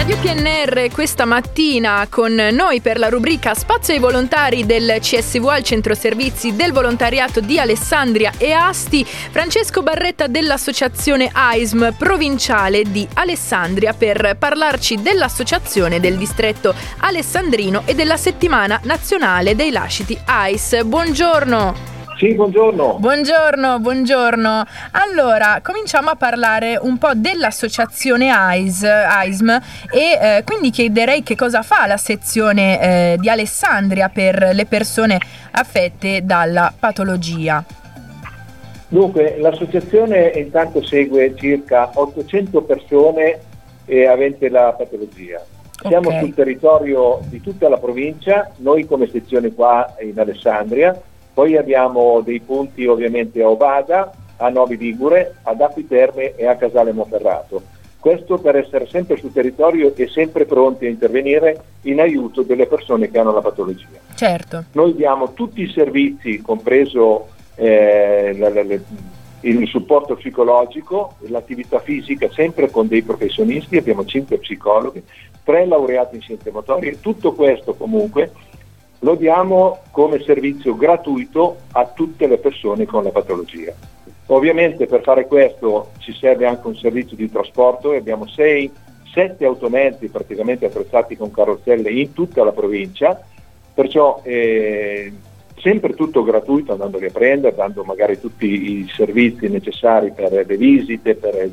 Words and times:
Radio 0.00 0.16
PNR 0.16 0.90
questa 0.90 1.26
mattina 1.26 2.06
con 2.08 2.32
noi 2.32 2.80
per 2.80 2.98
la 2.98 3.10
rubrica 3.10 3.52
Spazio 3.52 3.92
ai 3.92 4.00
volontari 4.00 4.64
del 4.64 4.96
CSV 4.98 5.44
al 5.48 5.62
Centro 5.62 5.94
Servizi 5.94 6.56
del 6.56 6.72
Volontariato 6.72 7.40
di 7.40 7.58
Alessandria 7.58 8.32
e 8.38 8.52
Asti, 8.52 9.04
Francesco 9.04 9.82
Barretta 9.82 10.26
dell'Associazione 10.26 11.28
AISM 11.30 11.92
provinciale 11.98 12.84
di 12.84 13.06
Alessandria 13.12 13.92
per 13.92 14.36
parlarci 14.38 15.02
dell'Associazione 15.02 16.00
del 16.00 16.16
Distretto 16.16 16.74
Alessandrino 17.00 17.82
e 17.84 17.94
della 17.94 18.16
Settimana 18.16 18.80
Nazionale 18.84 19.54
dei 19.54 19.70
Lasciti 19.70 20.18
AIS. 20.24 20.82
Buongiorno! 20.82 21.99
Sì, 22.20 22.34
buongiorno. 22.34 22.98
Buongiorno, 22.98 23.78
buongiorno. 23.78 24.64
Allora, 24.90 25.60
cominciamo 25.62 26.10
a 26.10 26.16
parlare 26.16 26.78
un 26.78 26.98
po' 26.98 27.14
dell'associazione 27.14 28.28
AIS, 28.28 28.82
AISM 28.82 29.48
e 29.90 30.18
eh, 30.20 30.44
quindi 30.44 30.68
chiederei 30.68 31.22
che 31.22 31.34
cosa 31.34 31.62
fa 31.62 31.86
la 31.86 31.96
sezione 31.96 33.14
eh, 33.14 33.16
di 33.18 33.30
Alessandria 33.30 34.10
per 34.10 34.50
le 34.52 34.66
persone 34.66 35.18
affette 35.52 36.20
dalla 36.22 36.70
patologia. 36.78 37.64
Dunque, 38.88 39.38
l'associazione 39.38 40.32
intanto 40.34 40.84
segue 40.84 41.34
circa 41.34 41.90
800 41.94 42.60
persone 42.64 43.38
eh, 43.86 44.06
aventi 44.06 44.46
la 44.50 44.74
patologia. 44.76 45.42
Siamo 45.88 46.08
okay. 46.08 46.20
sul 46.20 46.34
territorio 46.34 47.20
di 47.30 47.40
tutta 47.40 47.70
la 47.70 47.78
provincia, 47.78 48.50
noi 48.56 48.84
come 48.84 49.08
sezione 49.08 49.54
qua 49.54 49.96
in 50.02 50.20
Alessandria, 50.20 51.00
poi 51.40 51.56
abbiamo 51.56 52.20
dei 52.20 52.38
punti 52.40 52.84
ovviamente 52.84 53.42
a 53.42 53.48
Ovada, 53.48 54.12
a 54.36 54.50
Novi 54.50 54.76
Ligure, 54.76 55.36
ad 55.44 55.62
Acquiterme 55.62 56.34
e 56.34 56.46
a 56.46 56.54
Casale 56.56 56.92
Monferrato. 56.92 57.62
Questo 57.98 58.36
per 58.36 58.56
essere 58.56 58.86
sempre 58.86 59.16
sul 59.16 59.32
territorio 59.32 59.90
e 59.96 60.06
sempre 60.08 60.44
pronti 60.44 60.84
a 60.84 60.90
intervenire 60.90 61.62
in 61.84 61.98
aiuto 61.98 62.42
delle 62.42 62.66
persone 62.66 63.10
che 63.10 63.18
hanno 63.18 63.32
la 63.32 63.40
patologia. 63.40 63.86
Certo. 64.14 64.64
Noi 64.72 64.94
diamo 64.94 65.32
tutti 65.32 65.62
i 65.62 65.72
servizi, 65.72 66.42
compreso 66.42 67.28
eh, 67.54 68.36
la, 68.36 68.50
la, 68.50 68.62
la, 68.62 68.78
il 69.40 69.66
supporto 69.66 70.16
psicologico, 70.16 71.14
l'attività 71.20 71.78
fisica, 71.78 72.28
sempre 72.30 72.68
con 72.68 72.86
dei 72.86 73.00
professionisti, 73.00 73.78
abbiamo 73.78 74.04
cinque 74.04 74.36
psicologhi, 74.36 75.02
tre 75.42 75.64
laureati 75.64 76.16
in 76.16 76.20
scienze 76.20 76.50
motorie, 76.50 77.00
tutto 77.00 77.32
questo 77.32 77.72
comunque 77.72 78.30
lo 79.00 79.14
diamo 79.14 79.80
come 79.90 80.22
servizio 80.22 80.76
gratuito 80.76 81.58
a 81.72 81.86
tutte 81.86 82.26
le 82.26 82.38
persone 82.38 82.86
con 82.86 83.02
la 83.04 83.10
patologia. 83.10 83.72
Ovviamente 84.26 84.86
per 84.86 85.02
fare 85.02 85.26
questo 85.26 85.90
ci 85.98 86.12
serve 86.12 86.46
anche 86.46 86.66
un 86.66 86.76
servizio 86.76 87.16
di 87.16 87.30
trasporto 87.30 87.92
e 87.92 87.96
abbiamo 87.96 88.26
6, 88.26 88.70
7 89.12 89.44
automezzi 89.44 90.08
praticamente 90.08 90.66
attrezzati 90.66 91.16
con 91.16 91.30
carrozzelle 91.30 91.90
in 91.90 92.12
tutta 92.12 92.44
la 92.44 92.52
provincia, 92.52 93.20
perciò 93.74 94.20
eh, 94.22 95.12
sempre 95.58 95.94
tutto 95.94 96.22
gratuito 96.22 96.72
andandoli 96.72 97.06
a 97.06 97.10
prendere, 97.10 97.56
dando 97.56 97.82
magari 97.82 98.20
tutti 98.20 98.46
i 98.46 98.88
servizi 98.94 99.48
necessari 99.48 100.12
per 100.12 100.30
le 100.32 100.56
visite, 100.56 101.16
per 101.16 101.50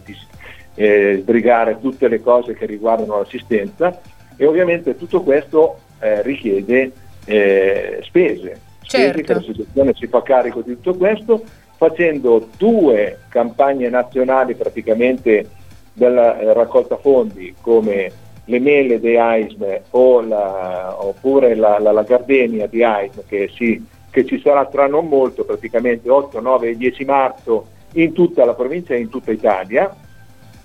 eh, 0.75 1.17
sbrigare 1.19 1.79
tutte 1.79 2.07
le 2.07 2.21
cose 2.21 2.53
che 2.53 2.65
riguardano 2.65 3.17
l'assistenza 3.17 3.99
e 4.35 4.45
ovviamente 4.45 4.95
tutto 4.95 5.21
questo 5.21 5.79
eh, 5.99 6.21
richiede 6.21 6.91
eh, 7.27 7.99
spese, 8.03 8.59
certo. 8.81 9.21
che 9.21 9.33
l'associazione 9.33 9.93
si 9.93 10.07
fa 10.07 10.23
carico 10.23 10.61
di 10.61 10.73
tutto 10.73 10.95
questo, 10.95 11.43
facendo 11.75 12.47
due 12.57 13.19
campagne 13.29 13.89
nazionali 13.89 14.55
praticamente 14.55 15.49
della 15.93 16.39
eh, 16.39 16.53
raccolta 16.53 16.97
fondi 16.97 17.53
come 17.61 18.11
le 18.45 18.59
mele 18.59 18.99
di 18.99 19.17
AISM 19.17 19.79
o 19.91 20.21
la, 20.21 20.95
oppure 20.99 21.53
la, 21.55 21.79
la, 21.79 21.91
la, 21.91 22.03
gardenia 22.03 22.65
di 22.65 22.81
AISM 22.81 23.21
che, 23.27 23.51
si, 23.53 23.85
che, 24.09 24.25
ci 24.25 24.39
sarà 24.39 24.65
tra 24.67 24.87
non 24.87 25.07
molto, 25.07 25.43
praticamente 25.43 26.09
8, 26.09 26.39
9 26.39 26.69
e 26.69 26.77
10 26.77 27.05
marzo 27.05 27.67
in 27.93 28.13
tutta 28.13 28.45
la 28.45 28.53
provincia 28.53 28.93
e 28.93 28.99
in 28.99 29.09
tutta 29.09 29.31
Italia. 29.31 29.93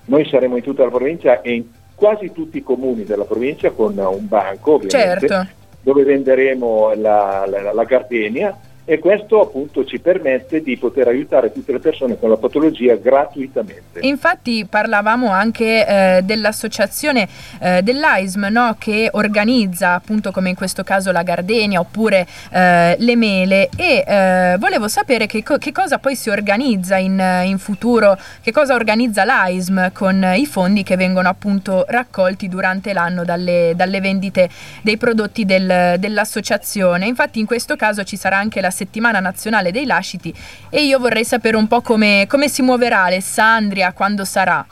Noi 0.05 0.25
saremo 0.27 0.56
in 0.56 0.62
tutta 0.62 0.84
la 0.84 0.91
provincia 0.91 1.41
e 1.41 1.55
in 1.55 1.65
quasi 1.94 2.31
tutti 2.33 2.59
i 2.59 2.62
comuni 2.62 3.05
della 3.05 3.25
provincia 3.25 3.71
con 3.71 3.97
un 3.99 4.29
banco 4.29 4.75
ovviamente. 4.75 5.27
Certo 5.27 5.61
dove 5.82 6.04
venderemo 6.04 6.93
la, 6.94 7.44
la, 7.47 7.72
la 7.72 7.84
gardenia 7.84 8.56
e 8.84 8.98
questo 8.98 9.41
appunto 9.41 9.84
ci 9.84 10.00
permette 10.00 10.60
di 10.60 10.76
poter 10.76 11.06
aiutare 11.06 11.53
tutte 11.53 11.72
le 11.72 11.78
persone 11.78 12.19
con 12.19 12.28
la 12.28 12.37
patologia 12.37 12.97
gratuitamente. 12.97 14.00
Infatti 14.00 14.66
parlavamo 14.69 15.31
anche 15.31 15.87
eh, 15.87 16.20
dell'associazione 16.22 17.28
eh, 17.60 17.82
dell'AISM 17.82 18.48
no? 18.50 18.75
che 18.78 19.09
organizza 19.12 19.94
appunto 19.94 20.32
come 20.32 20.48
in 20.48 20.56
questo 20.56 20.82
caso 20.82 21.12
la 21.12 21.22
gardenia 21.22 21.78
oppure 21.78 22.26
eh, 22.50 22.97
le 22.98 23.16
mele 23.16 23.69
e 23.76 24.04
eh, 24.04 24.56
volevo 24.59 24.88
sapere 24.88 25.26
che, 25.26 25.44
co- 25.44 25.59
che, 25.59 25.70
cosa 25.70 25.99
poi 25.99 26.16
si 26.16 26.31
organizza 26.31 26.97
in, 26.97 27.22
in, 27.44 27.59
futuro, 27.59 28.19
che 28.43 28.50
cosa 28.50 28.75
organizza 28.75 29.25
l'AISM 29.25 29.93
con 29.93 30.32
i 30.34 30.47
fondi 30.47 30.82
che 30.82 30.97
vengono 30.97 31.28
appunto 31.28 31.84
raccolti 31.87 32.49
durante 32.49 32.93
l'anno 32.93 33.25
dalle, 33.25 33.75
dalle 33.76 34.00
vendite 34.00 34.49
dei 34.82 34.97
prodotti 34.97 35.44
del, 35.44 35.97
dell'associazione. 35.99 37.06
Infatti 37.06 37.38
in 37.38 37.47
questo 37.47 37.76
caso 37.76 38.03
ci 38.03 38.16
sarà 38.16 38.38
anche 38.38 38.60
la 38.60 38.70
settimana 38.72 39.21
nazionale 39.21 39.71
dei 39.71 39.87
lasciti 39.87 40.34
e 40.69 40.83
io 40.83 40.99
vorrei 40.99 41.25
sapere 41.25 41.56
un 41.56 41.69
po' 41.69 41.81
come, 41.81 42.27
come 42.28 42.49
si 42.49 42.62
muoverà 42.62 43.05
Alessandria, 43.05 43.93
quando 43.93 44.25
sarà. 44.25 44.66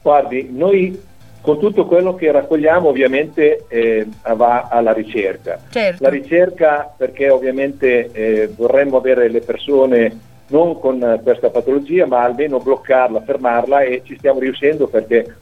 Guardi, 0.00 0.48
noi 0.50 1.08
con 1.42 1.58
tutto 1.58 1.86
quello 1.86 2.14
che 2.14 2.30
raccogliamo 2.30 2.88
ovviamente 2.88 3.64
eh, 3.68 4.06
va 4.34 4.68
alla 4.70 4.92
ricerca. 4.92 5.58
Certo. 5.70 6.02
La 6.02 6.10
ricerca 6.10 6.92
perché 6.96 7.30
ovviamente 7.30 8.10
eh, 8.12 8.50
vorremmo 8.54 8.96
avere 8.96 9.28
le 9.28 9.40
persone 9.40 10.28
non 10.48 10.78
con 10.78 11.20
questa 11.22 11.50
patologia 11.50 12.06
ma 12.06 12.22
almeno 12.22 12.58
bloccarla, 12.58 13.22
fermarla 13.22 13.82
e 13.82 14.02
ci 14.04 14.16
stiamo 14.16 14.40
riuscendo 14.40 14.86
perché 14.88 15.36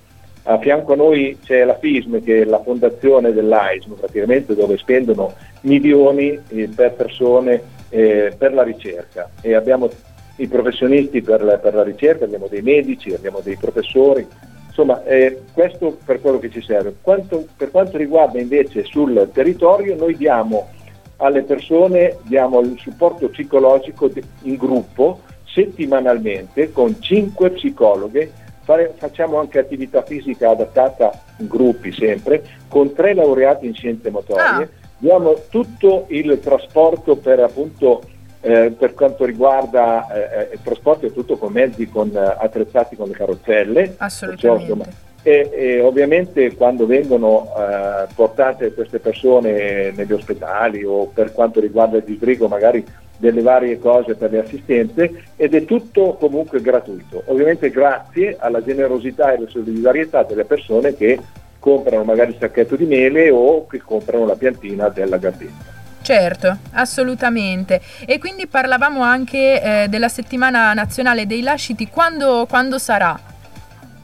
a 0.51 0.59
fianco 0.59 0.95
a 0.95 0.97
noi 0.97 1.39
c'è 1.45 1.63
la 1.65 1.77
FISM 1.77 2.23
che 2.23 2.41
è 2.41 2.45
la 2.45 2.63
fondazione 2.63 3.33
dell'AISM 3.33 3.93
praticamente 3.93 4.55
dove 4.55 4.79
spendono 4.79 5.35
milioni 5.63 6.39
eh, 6.49 6.71
per 6.75 6.95
persone 6.95 7.63
eh, 7.91 8.35
per 8.37 8.55
la 8.55 8.63
ricerca 8.63 9.29
e 9.43 9.55
abbiamo 9.55 9.91
i 10.37 10.47
professionisti 10.47 11.21
per 11.21 11.43
la, 11.43 11.59
per 11.59 11.75
la, 11.75 11.83
ricerca, 11.83 12.25
abbiamo 12.25 12.47
dei 12.47 12.63
medici, 12.63 13.13
abbiamo 13.13 13.41
dei 13.43 13.57
professori, 13.57 14.27
insomma 14.67 15.03
eh, 15.05 15.43
questo 15.53 15.99
per 16.05 16.21
quello 16.21 16.39
che 16.39 16.49
ci 16.49 16.63
serve. 16.63 16.95
Quanto, 17.03 17.47
per 17.57 17.71
quanto 17.71 17.97
riguarda 17.97 18.41
invece 18.41 18.85
sul 18.85 19.29
territorio 19.33 19.97
noi 19.97 20.17
diamo 20.17 20.69
alle 21.17 21.43
persone 21.43 22.19
diamo 22.23 22.61
il 22.61 22.79
supporto 22.79 23.29
psicologico 23.29 24.09
in 24.43 24.57
gruppo 24.57 25.21
settimanalmente 25.45 26.71
con 26.71 27.01
cinque 27.01 27.51
psicologhe 27.51 28.47
Fare, 28.69 28.93
facciamo 28.99 29.39
anche 29.39 29.59
attività 29.59 30.03
fisica 30.03 30.51
adattata 30.51 31.11
in 31.39 31.47
gruppi 31.47 31.91
sempre, 31.91 32.45
con 32.69 32.93
tre 32.93 33.15
laureati 33.15 33.65
in 33.65 33.73
scienze 33.73 34.11
motorie, 34.11 34.45
ah. 34.45 34.69
diamo 34.99 35.37
tutto 35.49 36.05
il 36.09 36.39
trasporto 36.39 37.17
per 37.17 37.41
appunto 37.41 38.03
eh, 38.43 38.71
per 38.79 38.93
quanto 38.93 39.25
riguarda 39.25 40.07
eh, 40.13 40.53
il 40.53 40.61
trasporto 40.63 41.07
è 41.07 41.13
tutto 41.15 41.39
con 41.39 41.51
mezzi 41.51 41.89
con, 41.89 42.15
eh, 42.15 42.19
attrezzati 42.19 42.95
con 42.95 43.09
le 43.09 43.15
carrozzelle. 43.15 43.95
Assolutamente. 43.97 45.07
e, 45.23 45.51
e, 45.51 45.81
ovviamente 45.81 46.55
quando 46.55 46.85
vengono 46.85 47.49
eh, 47.57 48.07
portate 48.15 48.75
queste 48.75 48.99
persone 48.99 49.93
negli 49.93 50.13
ospedali 50.13 50.85
o 50.85 51.07
per 51.07 51.33
quanto 51.33 51.59
riguarda 51.59 51.97
il 51.97 52.05
disbrigo 52.05 52.49
magari 52.49 52.85
delle 53.19 53.43
varie 53.43 53.79
cose 53.79 54.15
per 54.15 54.31
le 54.31 54.39
assistenze 54.39 55.25
ed 55.37 55.55
è 55.55 55.65
tutto 55.65 56.15
comunque 56.15 56.63
gratuito. 56.63 57.23
Ovviamente 57.27 57.71
grazie 57.71 58.37
alla 58.39 58.63
generosità 58.63 59.33
e 59.33 59.37
alla 59.37 59.49
solidarietà 59.49 60.23
delle 60.23 60.45
persone 60.45 60.95
che 60.95 61.19
comprano 61.59 62.05
magari 62.05 62.31
il 62.31 62.37
sacchetto 62.39 62.77
di 62.77 62.87
mele 62.87 63.31
o 63.31 63.67
che 63.67 63.79
comprano 63.79 64.25
la 64.25 64.37
piantina 64.37 64.89
della 64.89 65.19
gardenia. 65.19 65.77
Certo, 66.01 66.57
assolutamente. 66.73 67.83
E 68.07 68.19
quindi 68.19 68.47
parlavamo 68.47 69.03
anche 69.03 69.61
eh, 69.61 69.89
della 69.89 70.09
settimana 70.09 70.73
nazionale 70.73 71.27
dei 71.27 71.43
lasciti, 71.43 71.89
quando, 71.89 72.47
quando 72.49 72.79
sarà? 72.79 73.28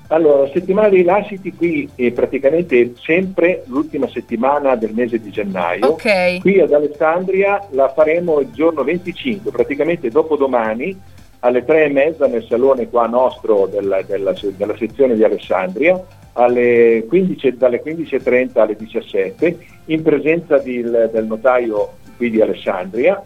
Allora, 0.09 0.51
settimana 0.53 0.89
dei 0.89 1.03
lasciti 1.03 1.55
qui 1.55 1.89
è 1.95 2.11
praticamente 2.13 2.93
sempre 3.01 3.63
l'ultima 3.67 4.07
settimana 4.09 4.77
del 4.77 4.93
mese 4.93 5.19
di 5.19 5.31
gennaio. 5.31 5.93
Okay. 5.93 6.41
Qui 6.41 6.61
ad 6.61 6.73
Alessandria 6.73 7.67
la 7.71 7.89
faremo 7.89 8.41
il 8.41 8.51
giorno 8.53 8.85
25, 8.85 9.51
praticamente 9.51 10.11
dopodomani 10.11 10.97
alle 11.41 11.65
tre 11.65 11.85
e 11.85 11.89
mezza 11.89 12.27
nel 12.27 12.45
salone 12.45 12.89
qua 12.89 13.07
nostro 13.07 13.67
della, 13.67 14.03
della, 14.03 14.35
della 14.57 14.77
sezione 14.77 15.15
di 15.15 15.25
Alessandria, 15.25 16.03
15, 16.33 17.57
dalle 17.57 17.83
15.30 17.83 18.59
alle 18.59 18.77
17, 18.77 19.59
in 19.87 20.03
presenza 20.03 20.59
di, 20.59 20.83
del 20.83 21.25
notaio 21.27 21.93
qui 22.17 22.31
di 22.31 22.41
Alessandria. 22.41 23.23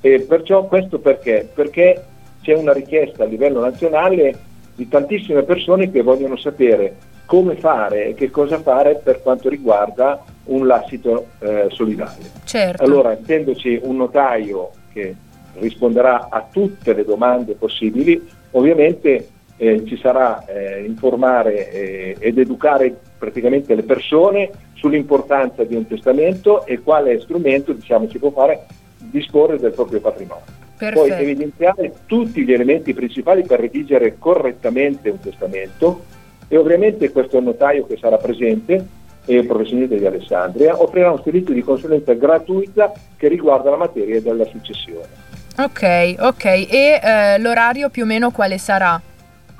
E 0.00 0.20
perciò 0.20 0.66
questo 0.66 0.98
perché? 1.00 1.48
Perché 1.52 2.04
c'è 2.42 2.54
una 2.54 2.72
richiesta 2.72 3.24
a 3.24 3.26
livello 3.26 3.60
nazionale 3.60 4.47
di 4.78 4.86
tantissime 4.86 5.42
persone 5.42 5.90
che 5.90 6.02
vogliono 6.02 6.36
sapere 6.36 6.94
come 7.26 7.56
fare 7.56 8.06
e 8.06 8.14
che 8.14 8.30
cosa 8.30 8.60
fare 8.60 9.00
per 9.02 9.20
quanto 9.22 9.48
riguarda 9.48 10.22
un 10.44 10.68
lascito 10.68 11.26
eh, 11.40 11.66
solidario. 11.70 12.26
Certo. 12.44 12.84
Allora, 12.84 13.10
essendoci 13.10 13.80
un 13.82 13.96
notaio 13.96 14.70
che 14.92 15.16
risponderà 15.54 16.28
a 16.30 16.46
tutte 16.48 16.94
le 16.94 17.04
domande 17.04 17.54
possibili, 17.54 18.24
ovviamente 18.52 19.30
eh, 19.56 19.84
ci 19.84 19.98
sarà 19.98 20.44
eh, 20.46 20.84
informare 20.84 21.72
eh, 21.72 22.16
ed 22.20 22.38
educare 22.38 22.96
praticamente 23.18 23.74
le 23.74 23.82
persone 23.82 24.48
sull'importanza 24.74 25.64
di 25.64 25.74
un 25.74 25.88
testamento 25.88 26.64
e 26.66 26.78
quale 26.82 27.18
strumento 27.18 27.72
diciamo, 27.72 28.08
si 28.08 28.20
può 28.20 28.30
fare 28.30 28.64
disporre 28.96 29.58
del 29.58 29.72
proprio 29.72 30.00
patrimonio. 30.00 30.57
Perfetto. 30.78 31.08
Poi 31.08 31.20
evidenziare 31.20 31.92
tutti 32.06 32.44
gli 32.44 32.52
elementi 32.52 32.94
principali 32.94 33.42
per 33.42 33.58
redigere 33.58 34.16
correttamente 34.16 35.10
un 35.10 35.18
testamento 35.18 36.04
e 36.46 36.56
ovviamente 36.56 37.10
questo 37.10 37.40
notaio 37.40 37.84
che 37.84 37.96
sarà 37.98 38.16
presente 38.16 38.86
e 39.26 39.44
professionista 39.44 39.96
di 39.96 40.06
Alessandria 40.06 40.80
offrirà 40.80 41.10
un 41.10 41.20
servizio 41.22 41.52
di 41.52 41.62
consulenza 41.62 42.14
gratuita 42.14 42.92
che 43.16 43.28
riguarda 43.28 43.70
la 43.70 43.76
materia 43.76 44.22
della 44.22 44.44
successione. 44.44 45.26
Ok, 45.58 46.14
ok. 46.20 46.44
E 46.44 47.00
eh, 47.02 47.38
l'orario 47.38 47.90
più 47.90 48.04
o 48.04 48.06
meno 48.06 48.30
quale 48.30 48.56
sarà? 48.58 49.00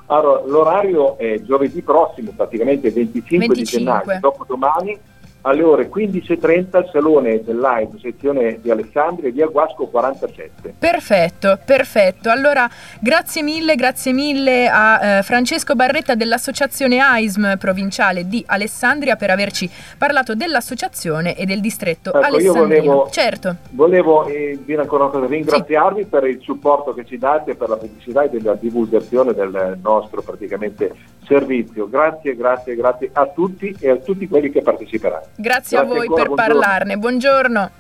Allora, 0.06 0.42
l'orario 0.46 1.18
è 1.18 1.42
giovedì 1.42 1.82
prossimo, 1.82 2.30
praticamente 2.34 2.90
25, 2.90 3.38
25. 3.38 3.54
di 3.56 3.64
gennaio, 3.64 4.20
dopodomani, 4.20 4.98
alle 5.42 5.62
ore 5.62 5.88
15.30 5.88 6.76
al 6.76 6.88
Salone 6.90 7.42
del 7.42 7.58
Live, 7.58 7.98
sezione 8.00 8.58
di 8.60 8.70
Alessandria, 8.70 9.30
via 9.30 9.46
Guasco 9.46 9.86
47. 9.86 10.74
Perfetto, 10.78 11.58
perfetto. 11.64 12.30
Allora, 12.30 12.68
grazie 13.00 13.42
mille, 13.42 13.74
grazie 13.76 14.12
mille 14.12 14.68
a 14.68 15.18
eh, 15.18 15.22
Francesco 15.22 15.74
Barretta 15.74 16.14
dell'Associazione 16.14 16.98
AISM 16.98 17.56
provinciale 17.56 18.26
di 18.26 18.42
Alessandria 18.46 19.16
per 19.16 19.30
averci 19.30 19.70
parlato 19.96 20.34
dell'associazione 20.34 21.36
e 21.36 21.46
del 21.46 21.60
distretto 21.60 22.10
ecco, 22.10 22.18
alessandrino. 22.18 22.82
Io 22.82 22.92
volevo, 22.92 23.08
certo. 23.10 23.56
volevo 23.70 24.26
eh, 24.26 24.58
dire 24.64 24.82
ancora 24.82 25.04
una 25.04 25.12
cosa, 25.12 25.26
ringraziarvi 25.26 26.02
sì. 26.02 26.08
per 26.08 26.24
il 26.24 26.40
supporto 26.40 26.92
che 26.94 27.04
ci 27.04 27.16
date, 27.18 27.54
per 27.54 27.68
la 27.68 27.76
pubblicità 27.76 28.22
e 28.22 28.28
della 28.28 28.54
divulgazione 28.54 29.32
del 29.32 29.78
nostro 29.82 30.22
praticamente 30.22 30.92
servizio. 31.28 31.88
Grazie, 31.88 32.34
grazie, 32.34 32.74
grazie 32.74 33.10
a 33.12 33.26
tutti 33.26 33.76
e 33.78 33.90
a 33.90 33.96
tutti 33.96 34.26
quelli 34.26 34.50
che 34.50 34.62
parteciperanno. 34.62 35.26
Grazie, 35.36 35.76
Grazie 35.76 35.78
a 35.78 35.84
voi 35.84 36.06
per 36.06 36.26
buongiorno. 36.26 36.34
parlarne. 36.34 36.96
Buongiorno. 36.96 37.70